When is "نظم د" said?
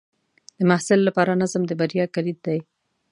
1.41-1.71